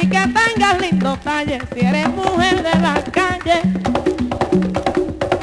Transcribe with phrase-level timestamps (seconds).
[0.00, 3.60] Ni que tengas lindo talle si eres mujer de la calle?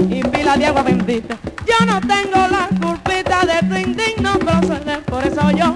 [0.09, 1.35] Y pila de agua bendita,
[1.67, 5.75] yo no tengo la culpita de tu indigno proceder, por eso yo,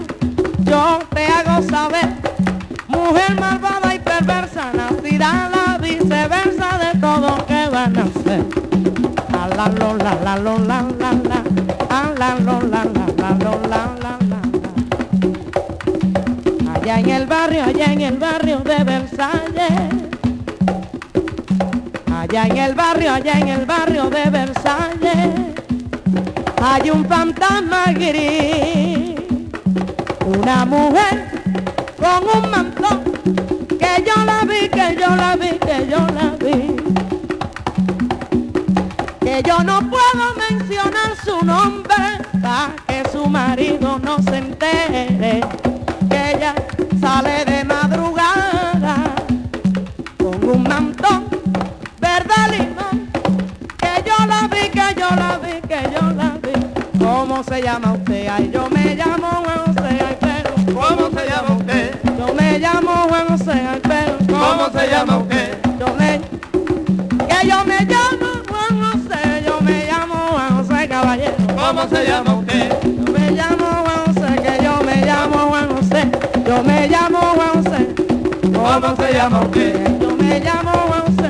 [0.59, 2.09] yo te hago saber,
[2.87, 8.45] mujer malvada y perversa, nacida la viceversa de todo que van a hacer.
[9.33, 11.43] A la la la lo la la la,
[11.89, 13.10] a la la la la la
[17.61, 19.71] allá en el barrio de Versalles.
[22.13, 25.29] Allá en el barrio, allá en el barrio de Versalles.
[26.61, 29.15] Hay un fantasma gris.
[30.25, 31.31] Una mujer
[31.97, 33.03] con un mantón.
[33.79, 36.75] Que yo la vi, que yo la vi, que yo la vi.
[39.19, 41.95] Que yo no puedo mencionar su nombre
[42.41, 45.70] para que su marido no se entere
[47.01, 48.95] sale de madrugada
[50.17, 51.25] con un mantón
[51.99, 53.09] verde limón
[53.77, 57.93] que yo la vi, que yo la vi, que yo la vi ¿Cómo se llama
[57.93, 58.27] usted?
[58.27, 61.99] Ay, yo me llamo Juan José, ay, pero ¿Cómo se llama usted?
[62.19, 65.57] yo me llamo Juan José, ay, pero ¿Cómo se llama usted?
[65.79, 66.21] yo me
[67.27, 72.33] que yo me llamo Juan José, yo me llamo Juan José Caballero ¿Cómo se llama
[72.35, 72.90] usted?
[78.73, 79.99] ¿Cómo se llama usted?
[79.99, 81.29] yo me llamo José.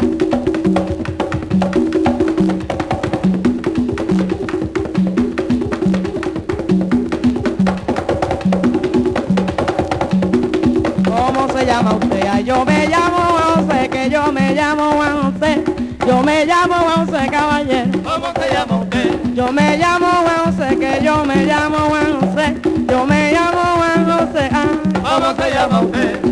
[11.03, 12.27] ¿Cómo se llama usted?
[12.31, 15.63] Ay, yo me llamo José, que yo me llamo Juan José,
[16.05, 17.91] yo me llamo Juan José Caballero.
[18.03, 19.19] ¿Cómo se llama usted?
[19.33, 24.05] Yo me llamo Juan José, que yo me llamo Juan José, yo me llamo Juan
[24.05, 26.30] José, ah, ¿Cómo se llama usted?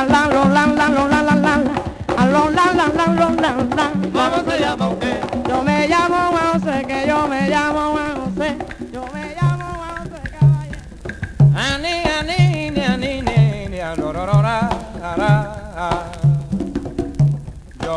[0.00, 1.56] Ah, la, lo, la, la, lo, la, la, la,
[2.16, 5.20] la, lo, la, la, la, lo, la, la, ¿Cómo se llama usted?
[5.48, 6.16] Yo me llamo
[6.52, 8.09] José, que yo me llamo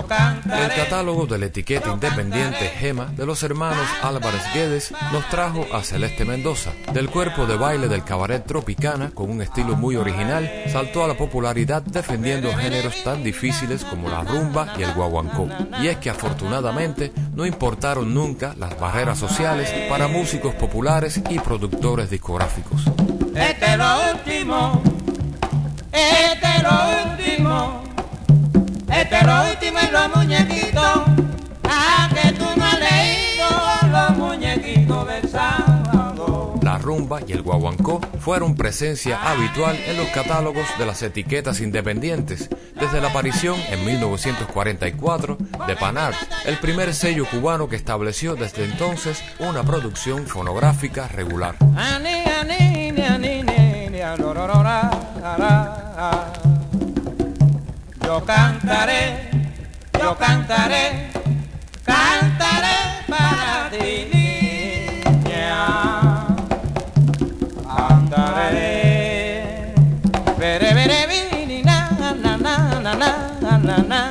[0.09, 5.81] El catálogo de la etiqueta independiente Gema de los hermanos Álvarez Guedes nos trajo a
[5.81, 6.71] Celeste Mendoza.
[6.93, 11.15] Del cuerpo de baile del cabaret Tropicana, con un estilo muy original, saltó a la
[11.15, 15.47] popularidad defendiendo géneros tan difíciles como la rumba y el guaguancó.
[15.81, 22.09] Y es que afortunadamente no importaron nunca las barreras sociales para músicos populares y productores
[22.09, 22.83] discográficos.
[23.35, 24.83] Este es lo último.
[25.91, 27.82] Este es lo último.
[29.11, 31.01] Último en los muñequitos.
[31.65, 33.45] Ah, que tú no has leído
[33.91, 36.59] los muñequitos del sábado.
[36.61, 42.49] La rumba y el guaguancó fueron presencia habitual en los catálogos de las etiquetas independientes
[42.79, 45.37] desde la aparición en 1944
[45.67, 46.15] de Panart,
[46.45, 51.55] el primer sello cubano que estableció desde entonces una producción fonográfica regular.
[58.13, 59.27] Yo cantaré,
[59.99, 61.09] yo cantaré,
[61.83, 66.27] cantaré para ti, niña.
[67.65, 69.73] Cantaré.
[70.37, 73.09] Bere, biri, na, na, na, na, na, na,
[73.57, 74.01] na, na,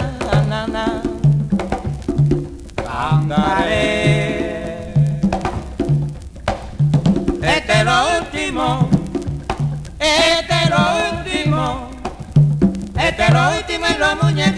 [0.51, 0.85] na, na.
[2.75, 3.92] Cantaré.
[13.27, 14.52] pero último en los muñecos.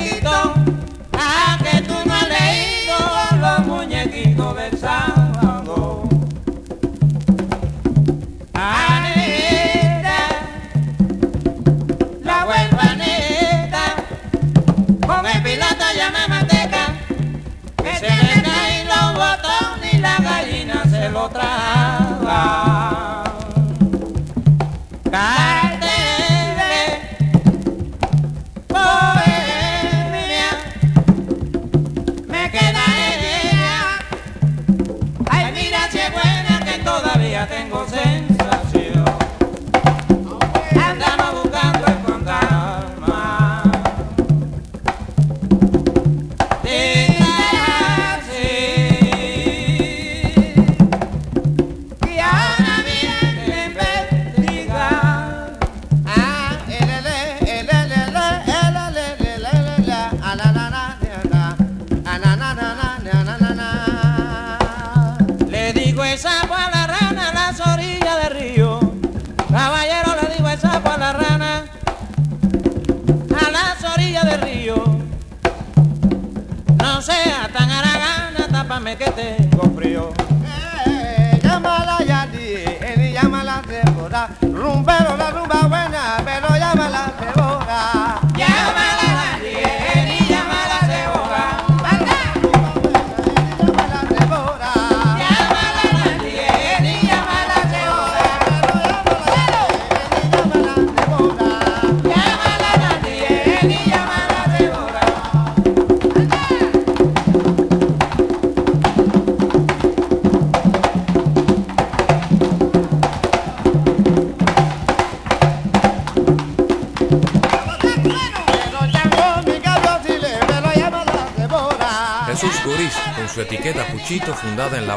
[78.94, 79.43] Aragana,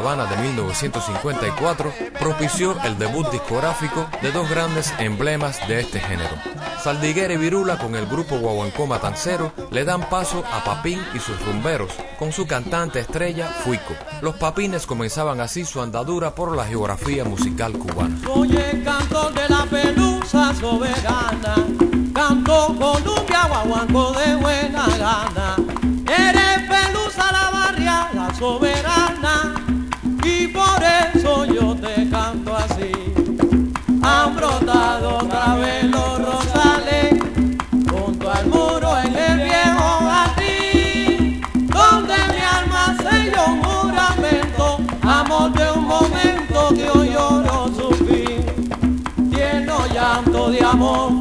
[0.08, 6.34] De 1954, propició el debut discográfico de dos grandes emblemas de este género.
[6.82, 11.38] Saldiguera y Virula con el grupo Guaguancó Matancero le dan paso a Papín y sus
[11.44, 13.94] rumberos con su cantante estrella Fuico.
[14.22, 18.16] Los papines comenzaban así su andadura por la geografía musical cubana.
[18.24, 21.54] Soy el cantor de la pelusa soberana,
[22.14, 25.56] canto Columbia guaguanco de buena gana.
[26.06, 29.57] Eres pelusa la barriada soberana
[31.18, 32.92] eso yo te canto así.
[34.02, 37.20] Han brotado otra vez los rosales
[37.90, 41.40] junto al muro en el viejo jardín,
[41.76, 49.30] donde mi alma selló un juramento, amor de un momento que hoy lloro su fin.
[49.30, 51.17] Tierno llanto de amor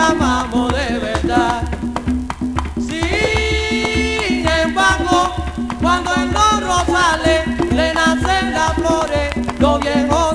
[0.00, 1.62] amamos de verdad.
[2.76, 5.34] Sin embargo,
[5.80, 10.29] cuando en los rosales le nacen las flores, los viejos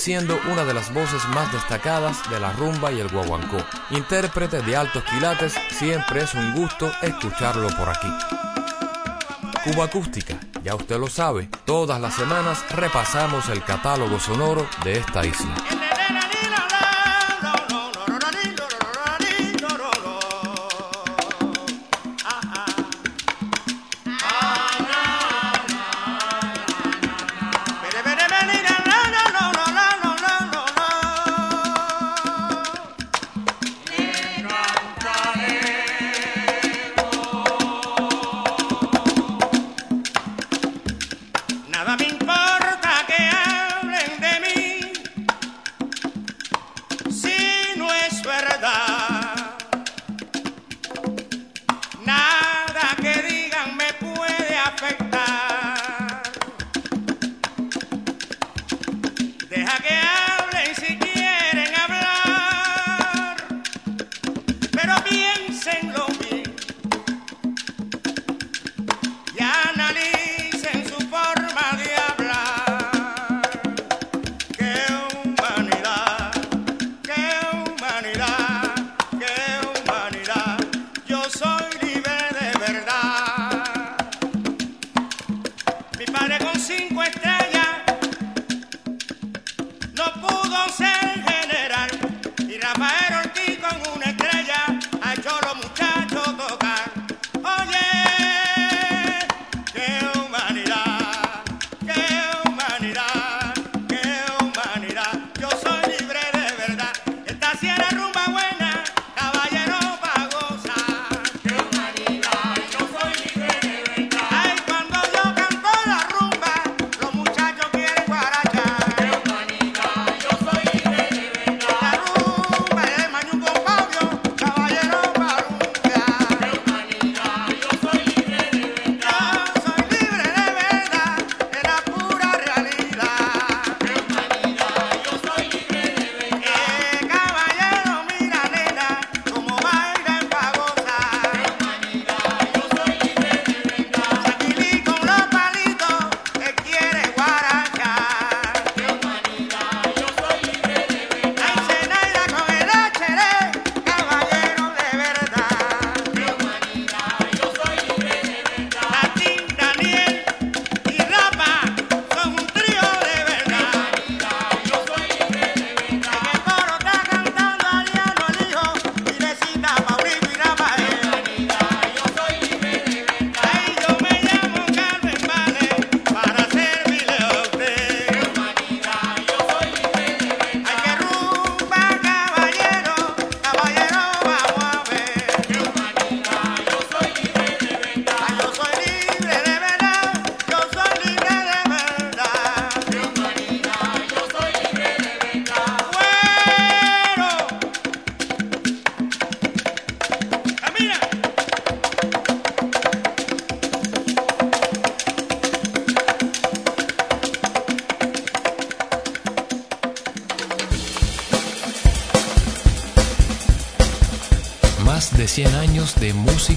[0.00, 3.58] siendo una de las voces más destacadas de la rumba y el guaguancó.
[3.90, 8.08] Intérprete de altos quilates, siempre es un gusto escucharlo por aquí.
[9.62, 15.26] Cuba Acústica, ya usted lo sabe, todas las semanas repasamos el catálogo sonoro de esta
[15.26, 15.79] isla.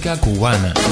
[0.03, 0.82] Cubana.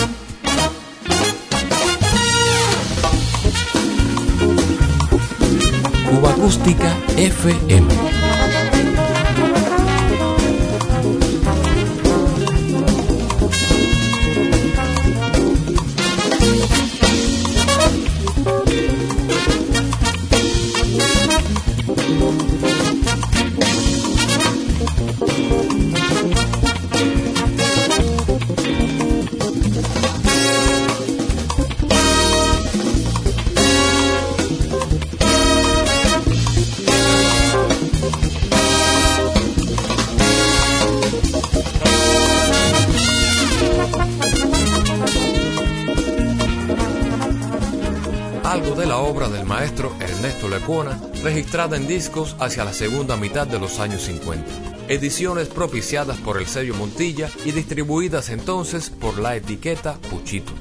[51.23, 54.45] Registrada en discos hacia la segunda mitad de los años 50.
[54.87, 60.53] Ediciones propiciadas por el sello Montilla y distribuidas entonces por la etiqueta Puchito.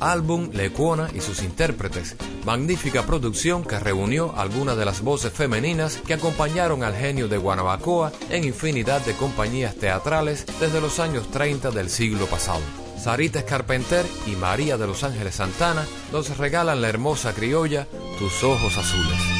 [0.00, 6.14] Álbum Lecuona y sus intérpretes, magnífica producción que reunió algunas de las voces femeninas que
[6.14, 11.90] acompañaron al genio de Guanabacoa en infinidad de compañías teatrales desde los años 30 del
[11.90, 12.85] siglo pasado.
[13.06, 17.86] Sarita Escarpenter y María de los Ángeles Santana nos regalan la hermosa criolla
[18.18, 19.35] Tus Ojos Azules.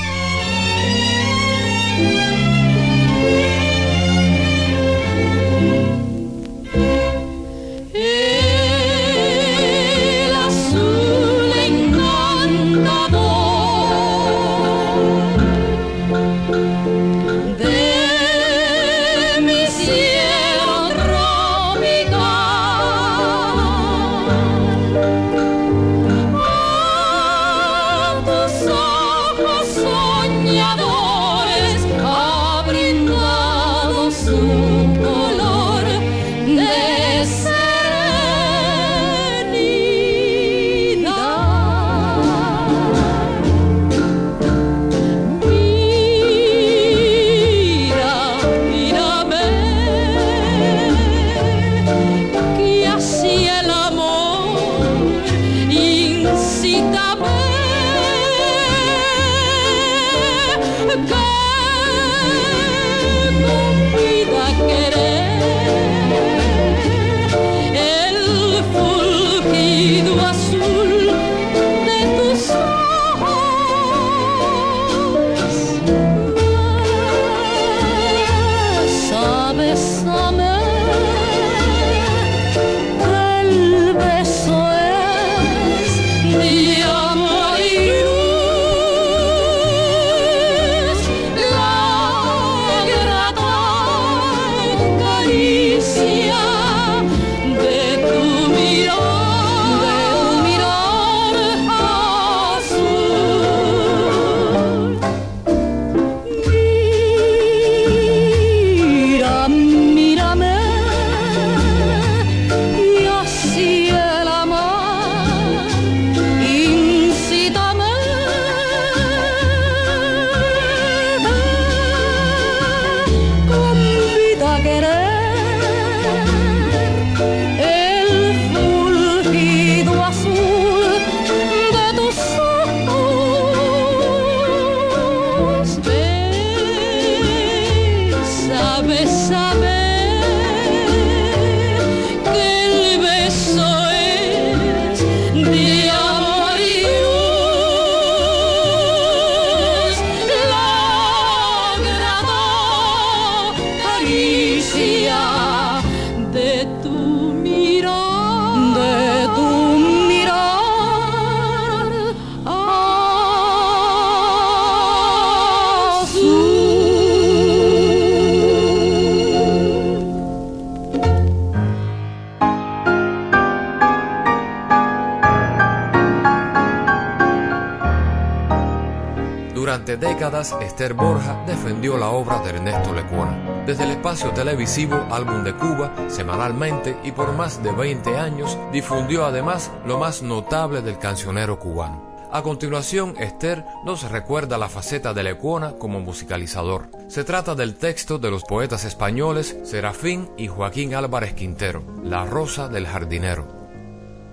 [179.86, 183.62] Durante décadas, Esther Borja defendió la obra de Ernesto Lecuona.
[183.64, 189.24] Desde el espacio televisivo Álbum de Cuba, semanalmente y por más de 20 años, difundió
[189.24, 192.02] además lo más notable del cancionero cubano.
[192.32, 196.88] A continuación, Esther nos recuerda la faceta de Lecuona como musicalizador.
[197.06, 202.66] Se trata del texto de los poetas españoles Serafín y Joaquín Álvarez Quintero, La Rosa
[202.68, 203.46] del Jardinero.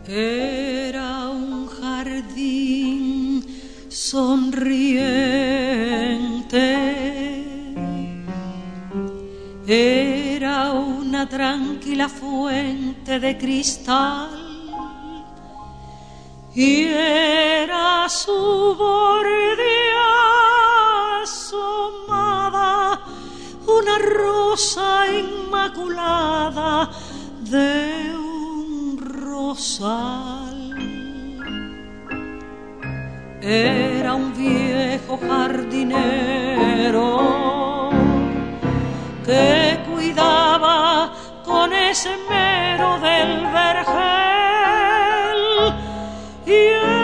[0.08, 3.03] Era un jardín
[3.94, 5.04] sonriente.
[9.68, 14.30] Era una tranquila fuente de cristal
[16.56, 19.94] y era su borde
[21.22, 23.00] asomada
[23.68, 26.90] una rosa inmaculada
[27.42, 30.63] de un rosal.
[33.46, 35.90] Era un viejo jardinero
[39.26, 41.12] que cuidaba
[41.44, 43.84] con esmero del vergel.
[46.46, 46.96] Y era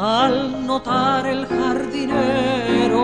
[0.00, 3.02] Al notar el jardinero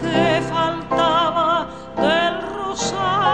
[0.00, 3.26] que faltaba del rosal,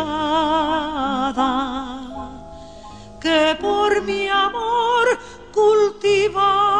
[3.19, 5.05] que por mi amor
[5.51, 6.73] cultivada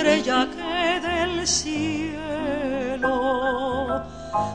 [0.03, 2.03] estrella que del cielo,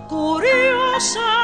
[0.07, 1.38] curiosa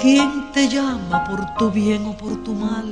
[0.00, 2.90] ¿Quién te llama por tu bien o por tu mal?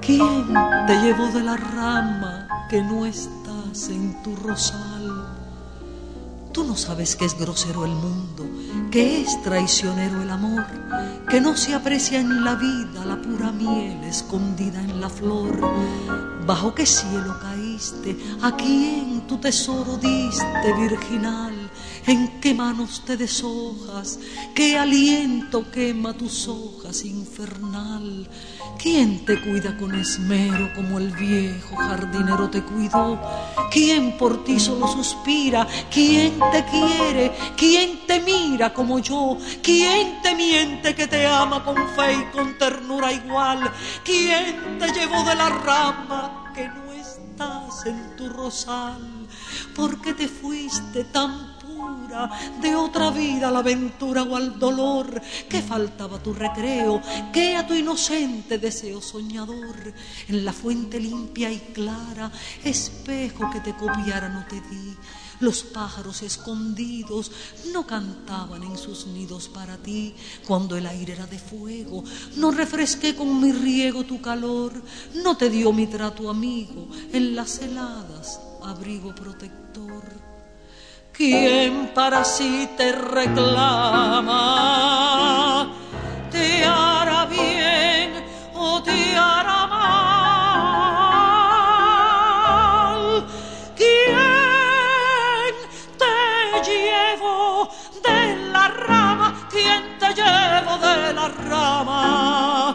[0.00, 0.46] ¿Quién
[0.86, 5.36] te llevó de la rama que no estás en tu rosal?
[6.50, 8.46] Tú no sabes que es grosero el mundo,
[8.90, 10.64] que es traicionero el amor,
[11.28, 15.60] que no se aprecia en la vida la pura miel escondida en la flor.
[16.46, 18.16] ¿Bajo qué cielo caíste?
[18.40, 21.53] ¿A quién tu tesoro diste virginal?
[22.06, 24.18] ¿En qué manos te deshojas?
[24.54, 28.28] ¿Qué aliento quema tus hojas infernal?
[28.78, 33.18] ¿Quién te cuida con esmero como el viejo jardinero te cuidó?
[33.70, 35.66] ¿Quién por ti solo suspira?
[35.90, 37.32] ¿Quién te quiere?
[37.56, 39.38] ¿Quién te mira como yo?
[39.62, 43.72] ¿Quién te miente que te ama con fe y con ternura igual?
[44.04, 49.26] ¿Quién te llevó de la rama que no estás en tu rosal?
[49.74, 51.53] ¿Por qué te fuiste tan
[52.60, 57.00] de otra vida la aventura o al dolor, que faltaba tu recreo,
[57.32, 59.92] que a tu inocente deseo soñador,
[60.28, 62.30] en la fuente limpia y clara,
[62.62, 64.96] espejo que te copiara no te di.
[65.40, 67.32] Los pájaros escondidos
[67.72, 70.14] no cantaban en sus nidos para ti
[70.46, 72.04] cuando el aire era de fuego.
[72.36, 74.72] No refresqué con mi riego tu calor,
[75.22, 80.33] no te dio mi trato amigo en las heladas abrigo protector.
[81.16, 84.32] ¿Quién para sí te reclama?
[86.28, 88.10] ¿Te hará bien
[88.52, 89.84] o te hará mal?
[93.76, 95.54] ¿Quién
[95.96, 96.12] te
[96.68, 97.70] llevó
[98.02, 99.48] de la rama?
[99.52, 102.73] ¿Quién te llevó de la rama?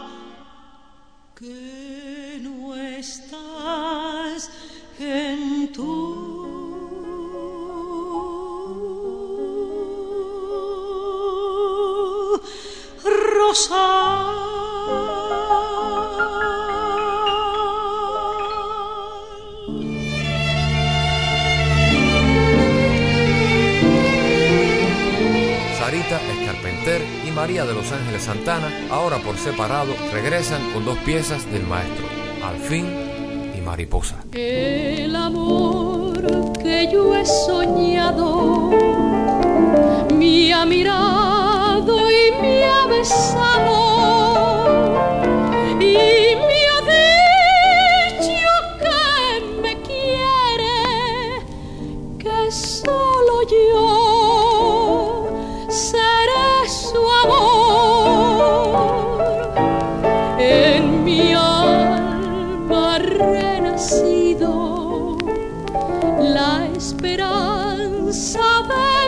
[26.30, 31.66] Escarpenter y María de los Ángeles Santana, ahora por separado, regresan con dos piezas del
[31.66, 32.06] maestro,
[32.44, 32.86] Al fin
[33.56, 34.22] y Mariposa.
[34.32, 38.70] El amor que yo he soñado
[41.86, 43.78] todo y me ha besado
[45.80, 45.82] y
[46.46, 46.80] me ha
[48.18, 48.48] dicho
[48.80, 49.00] que
[49.62, 50.78] me quiere,
[52.18, 53.78] que solo yo
[55.68, 58.50] seré su amor.
[60.38, 64.52] En mi alma renacido
[66.18, 68.99] la esperanza de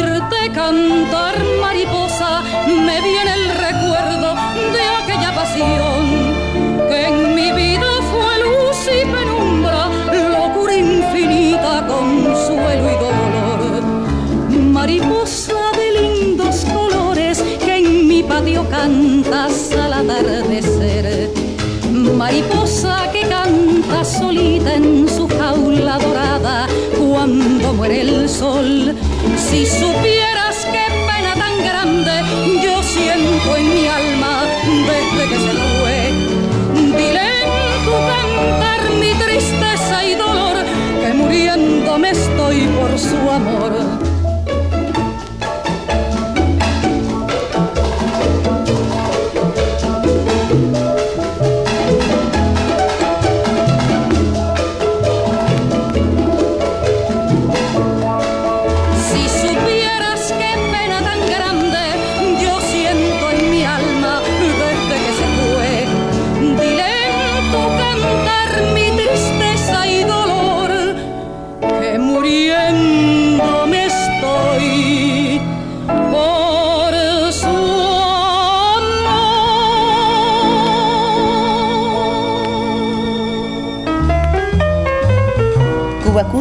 [0.00, 4.34] oírte cantar, mariposa, me viene el recuerdo
[4.72, 5.89] de aquella pasión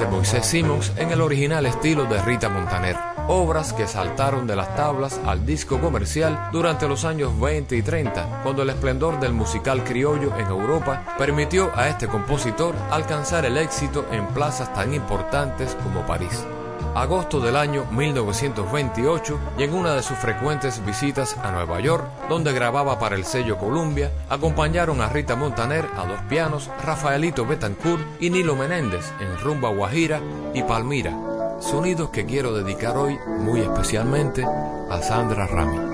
[0.00, 2.96] De Moisés Simons en el original estilo de Rita Montaner,
[3.28, 8.40] obras que saltaron de las tablas al disco comercial durante los años 20 y 30,
[8.42, 14.06] cuando el esplendor del musical criollo en Europa permitió a este compositor alcanzar el éxito
[14.10, 16.46] en plazas tan importantes como París
[16.94, 22.52] agosto del año 1928 y en una de sus frecuentes visitas a Nueva York, donde
[22.52, 28.30] grababa para el sello Columbia, acompañaron a Rita Montaner a dos pianos, Rafaelito Betancourt y
[28.30, 30.20] Nilo Menéndez en Rumba Guajira
[30.54, 31.16] y Palmira,
[31.60, 35.89] sonidos que quiero dedicar hoy muy especialmente a Sandra Rami.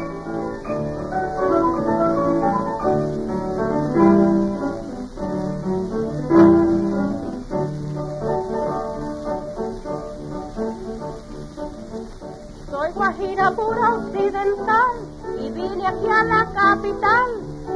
[15.38, 17.26] Y vine aquí a la capital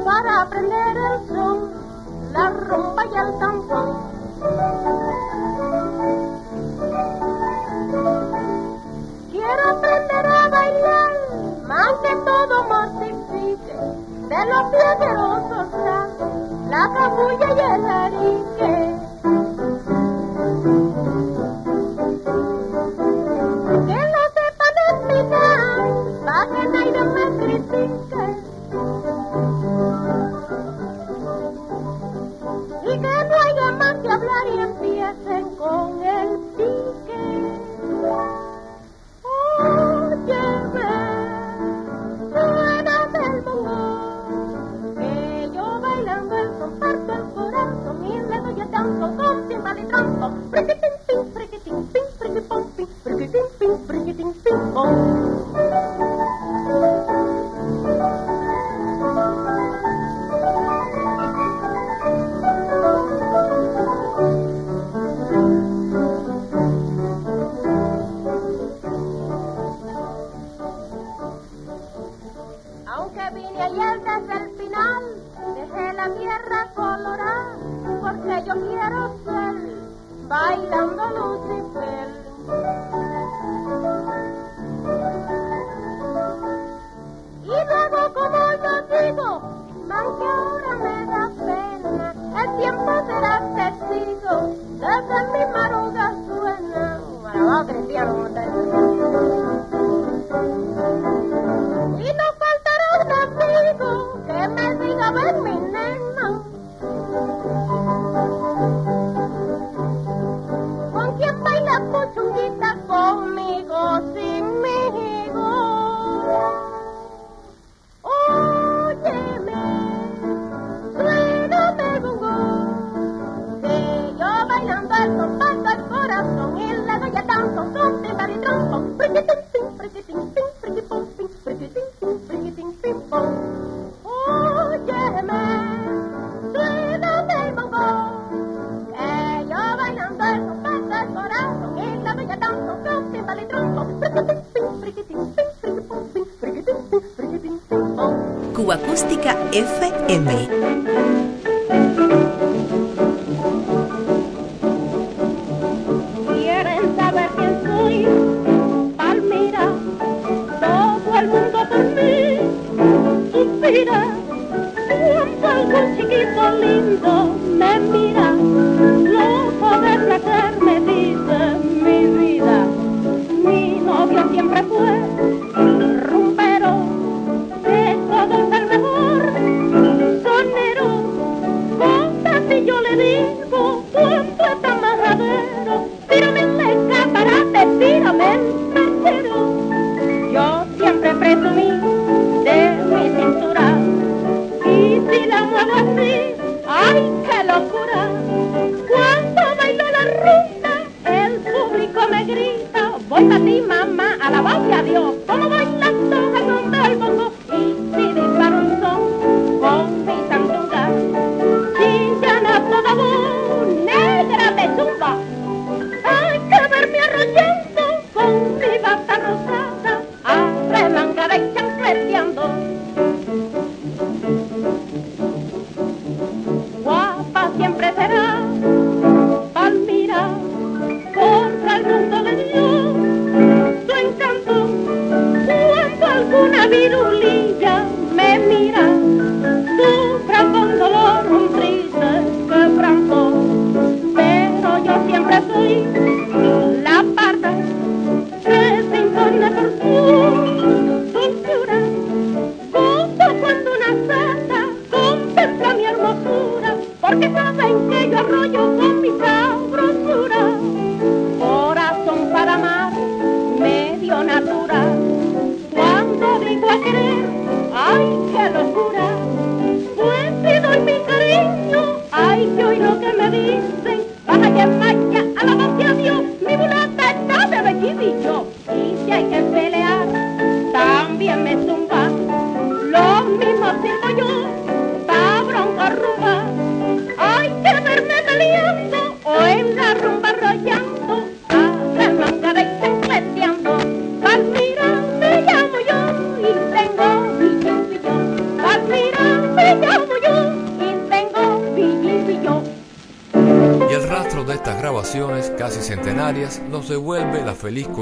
[0.05, 1.71] para aprender el son,
[2.33, 3.97] la rumba y el tambor.
[9.31, 11.13] Quiero aprender a bailar,
[11.67, 13.75] más que todo mortifique,
[14.29, 15.51] de los piedrosos
[16.71, 18.90] la cabulla y el arique.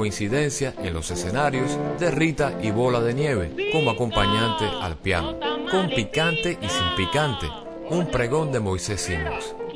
[0.09, 5.39] coincidencia en los escenarios de Rita y Bola de Nieve como acompañante al piano,
[5.69, 7.45] con picante y sin picante,
[7.91, 9.07] un pregón de Moisés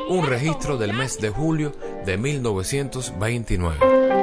[0.09, 1.71] un registro del mes de julio
[2.03, 4.22] de 1929.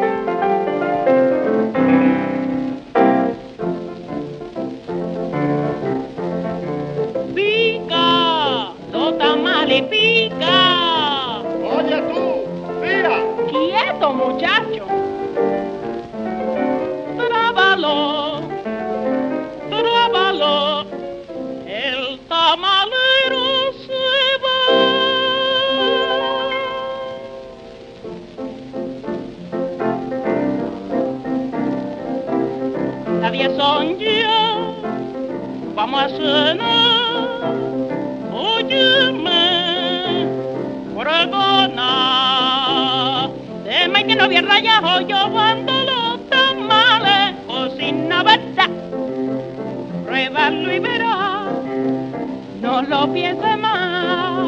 [52.89, 54.41] lo piense más.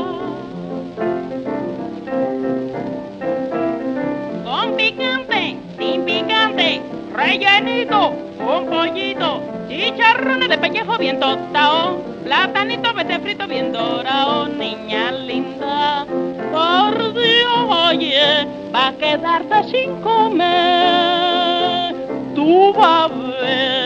[4.45, 6.83] Con picante, sin picante,
[7.15, 8.15] rellenito,
[8.45, 16.07] con pollito, chicharrones de pellejo bien tostado, platanito vete frito bien dorado, niña linda.
[16.53, 21.95] Por Dios, oye, va a quedarte sin comer,
[22.35, 23.82] tú vas a ver.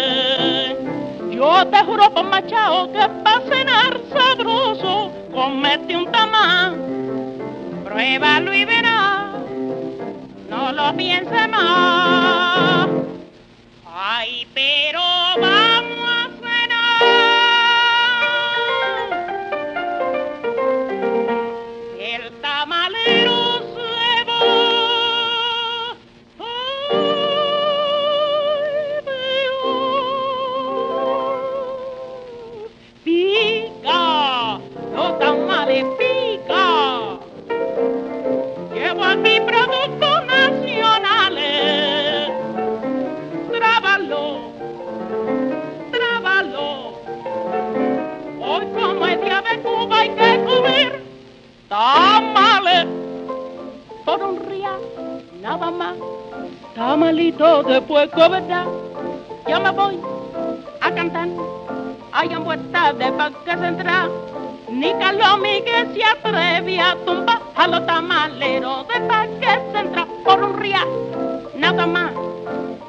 [1.87, 6.77] Juro por machado que para cenar sabroso, comete un tamal.
[7.85, 9.37] Pruébalo y verás,
[10.51, 12.89] no lo pienses más.
[13.87, 15.01] Ay, pero
[15.41, 15.66] vamos
[55.47, 55.97] nada más.
[56.75, 58.67] Tamalito de puerco, ¿verdad?
[59.49, 59.97] Yo me voy
[60.81, 61.29] a cantar.
[62.13, 64.11] Hay vuelta de Parque Central.
[64.69, 70.59] Ni Carlos Miguel se atreve a tumbar a los tamaleros de Parque Central por un
[70.59, 70.89] real,
[71.55, 72.11] nada más.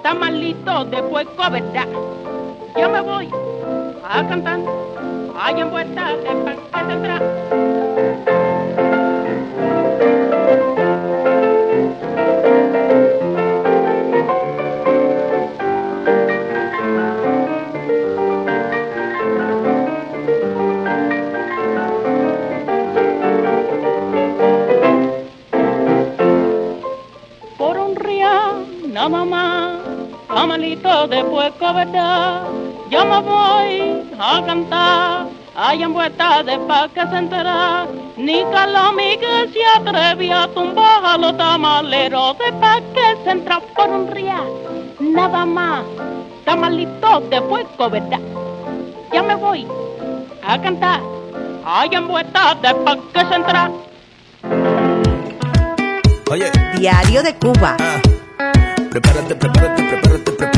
[0.02, 1.88] Tamalito de puerco, ¿verdad?
[2.76, 3.30] Yo me voy
[4.04, 4.60] a cantar.
[5.40, 6.32] Hay vuelta de
[6.72, 7.97] Parque Central.
[35.82, 42.38] En vuelta de Parque Central, ni Carlos Miguel se atreve a tumbar a los tamaleros
[42.40, 44.48] de Parque Central por un real,
[45.00, 45.84] nada más,
[46.46, 48.20] tamalito de puerco, ¿verdad?
[49.14, 49.68] Ya me voy
[50.44, 51.02] a cantar,
[51.66, 53.72] hay en vuelta de Parque Central.
[56.30, 57.78] Oye, Diario de Cuba.
[57.80, 58.02] ah,
[58.92, 60.57] prepárate, prepárate, prepárate, prepárate.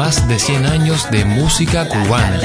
[0.00, 2.40] Más de 100 años de música cubana.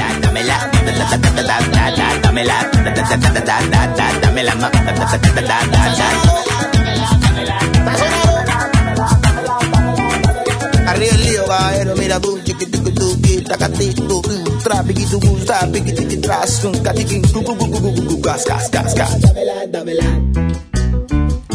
[10.86, 13.16] Arriba el lío, caballero, mira tú, chiquitico, tú,
[13.48, 14.20] tacatito,
[14.62, 18.94] trapiquito, gusta, piquitiqui, tras, un catiquín, cu, cu, cu, cu, cu, cu, gas, gas, gas,
[18.94, 19.16] gas.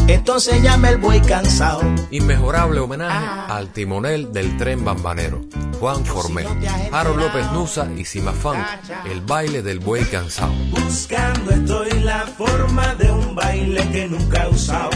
[0.08, 1.82] Entonces llama el buey cansado.
[2.12, 5.42] Inmejorable homenaje al timonel del tren bambanero,
[5.82, 6.46] Juan Formel,
[6.92, 8.60] Harold López Nusa y Sima Funk,
[9.10, 10.54] el baile del buey cansado.
[10.70, 14.92] Buscando estoy la forma de un baile que nunca he usado.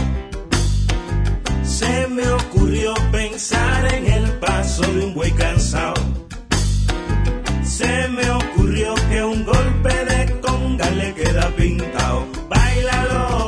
[1.64, 6.00] Se me ocurrió pensar en el paso de un buey cansado.
[7.64, 12.26] Se me ocurrió que un golpe de conga le queda pintado.
[12.48, 13.45] Bailalo.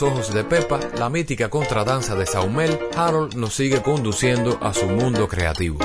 [0.00, 4.86] Los ojos de Pepa, la mítica contradanza de Saumel, Harold nos sigue conduciendo a su
[4.86, 5.78] mundo creativo.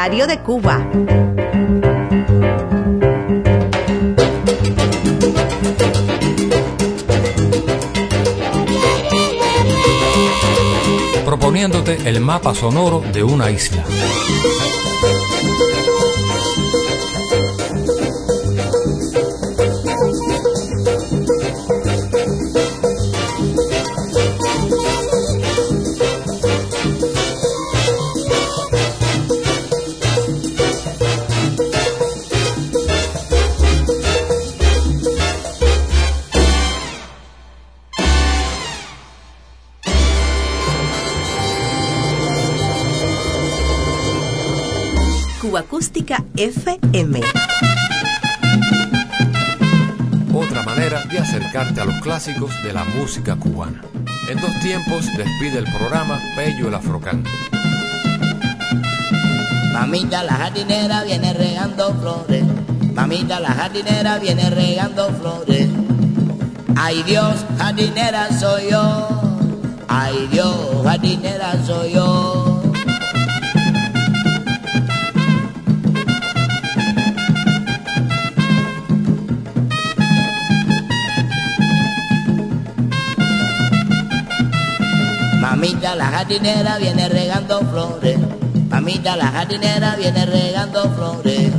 [0.00, 0.82] Diario de Cuba.
[11.26, 13.84] proponiéndote el mapa sonoro de una isla.
[45.60, 47.20] Acústica FM.
[50.32, 53.82] Otra manera de acercarte a los clásicos de la música cubana.
[54.30, 57.24] En dos tiempos despide el programa Pello el Afrocán.
[59.74, 62.44] Mamita la jardinera viene regando flores.
[62.94, 65.68] Mamita la jardinera viene regando flores.
[66.74, 69.08] Ay Dios, jardinera soy yo.
[69.88, 72.49] Ay Dios, jardinera soy yo.
[85.90, 88.18] Mamita la jardinera viene regando flores.
[88.70, 91.50] Mamita la jardinera viene regando flores.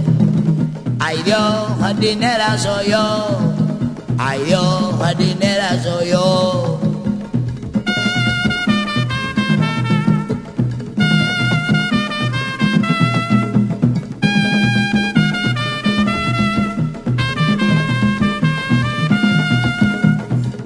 [1.00, 3.28] Ay Dios, jardinera soy yo.
[4.18, 6.80] Ay Dios, jardinera soy yo.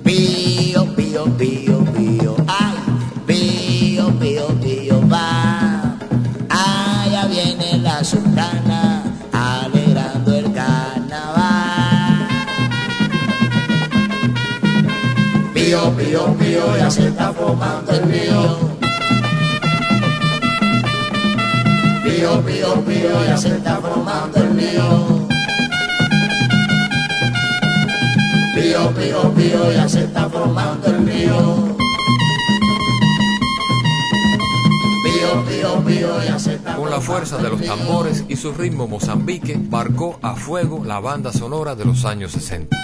[0.04, 1.75] Pío, pío, pío,
[17.16, 18.42] está formando el río.
[22.04, 25.28] Pío, pío, pío, ya se está formando el río.
[28.54, 31.78] Pío, pío, pío, ya se está formando el río.
[35.06, 38.90] Pío, pío, pío, ya se está Con la fuerza de los tambores y su ritmo
[38.90, 42.76] Mozambique, marcó a fuego la banda sonora de los años 60.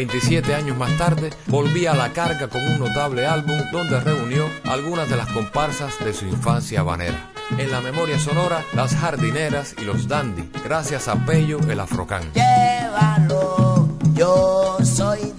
[0.00, 5.10] Veintisiete años más tarde, volvía a la carga con un notable álbum donde reunió algunas
[5.10, 7.28] de las comparsas de su infancia habanera.
[7.58, 12.22] En la memoria sonora, las jardineras y los dandy, gracias a Pello el Afrocán.
[12.32, 15.29] Llévalo, yo soy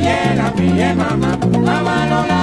[0.00, 1.38] la pillé mamá.
[1.52, 2.40] Mamá Lola,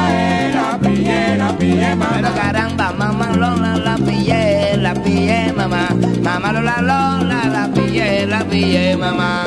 [0.53, 2.11] la pillé, la pillé mamá.
[2.15, 5.89] Pero caramba, mamá Lola, la pillé, la pillé mamá.
[6.23, 9.45] Mamá Lola, Lola, la pillé, la pillé mamá.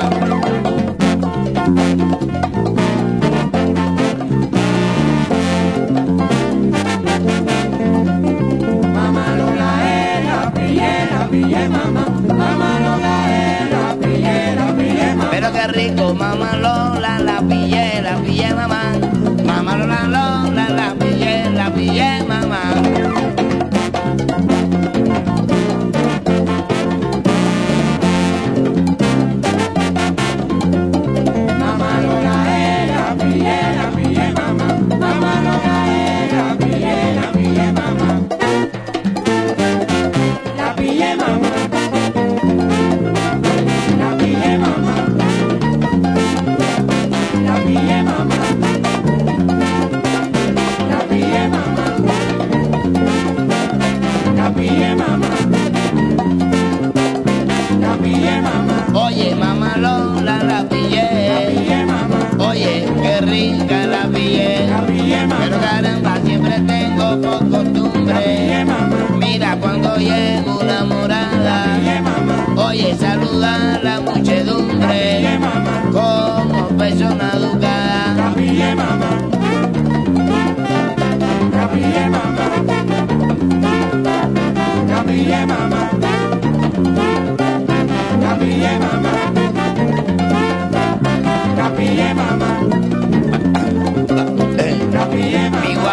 [8.95, 9.71] Mamá Lola,
[10.29, 12.05] la pillé, la pillé mamá.
[12.29, 13.17] Mamá Lola,
[13.73, 15.31] la pillé mamá.
[15.31, 17.39] Pero qué rico, mamá Lola, la
[19.87, 20.54] 啦啦。
[70.05, 70.54] Y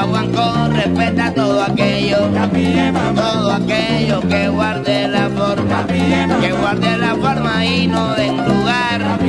[0.01, 2.17] Respeta todo aquello,
[3.13, 9.19] todo aquello que guarde la forma, que guarde la forma y no den lugar,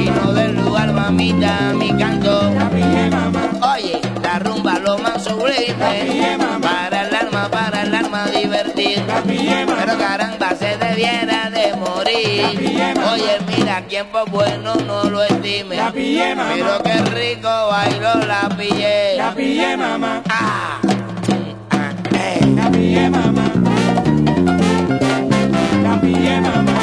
[0.00, 2.50] y no den lugar mamita mi canto.
[3.74, 5.26] Oye, la rumba lo más
[9.98, 12.44] caramba se debiera de morir.
[13.12, 16.52] Oye, mira, quien por bueno no lo estime, Capille mamá.
[16.54, 19.16] pero qué rico bailó la pillé.
[19.16, 20.22] Capille mamá.
[20.28, 20.78] Ah,
[21.70, 22.54] ah, eh.
[22.56, 23.44] Capille mamá.
[25.84, 26.74] Capille mamá.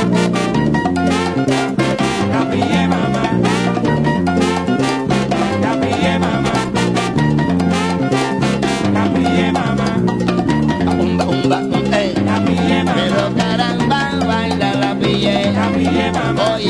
[2.32, 3.51] Capille mamá.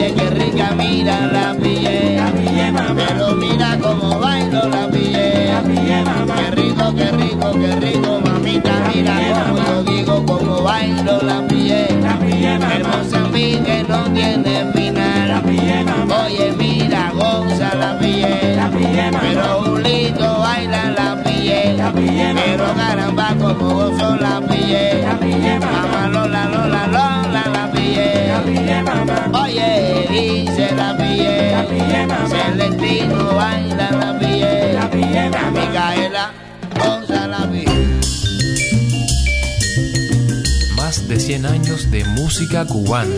[0.02, 2.16] Oye, qué rica, mira la pillé.
[2.18, 3.04] Capille mamá.
[3.08, 5.48] Pero mira cómo bailo la pillé.
[5.52, 6.36] Capille mamá.
[6.38, 9.14] Qué rico, qué rico, qué rico, mamita, mira
[9.48, 11.86] cómo yo digo cómo bailo la pillé.
[12.02, 12.98] Capille El mamá.
[12.98, 15.28] Mozambique no tiene final.
[15.30, 16.24] Capille mamá.
[16.26, 18.56] Oye, mira, goza la pillé.
[18.56, 19.20] Capille mamá.
[19.22, 21.76] Pero un lito baila la pillé.
[21.78, 22.42] Capille mamá.
[22.44, 25.04] Pero caramba, como gozo la pillé.
[25.08, 25.88] Capille mamá.
[25.92, 28.32] Mamá Lola, Lola, Lola la pillé.
[28.34, 29.31] Capille mamá.
[29.54, 29.92] La.
[32.28, 35.52] Celestino baila la La mamá.
[35.52, 36.32] Micaela
[36.80, 38.00] goza la pillé.
[40.78, 43.16] Más de 100 años de música cubana.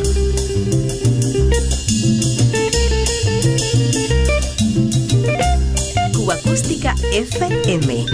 [6.14, 8.06] Cuba Acústica FM.